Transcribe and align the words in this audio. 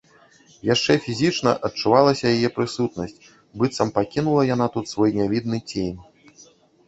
Яшчэ 0.67 0.93
фізічна 1.07 1.51
адчувалася 1.69 2.25
яе 2.37 2.49
прысутнасць, 2.55 3.25
быццам 3.63 3.93
пакінула 3.97 4.41
яна 4.55 4.67
тут 4.77 4.85
свой 4.95 5.11
нявідны 5.19 5.57
цень. 5.71 5.99